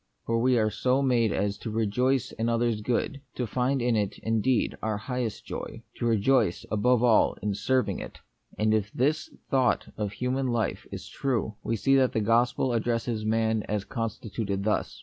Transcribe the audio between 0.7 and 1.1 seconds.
so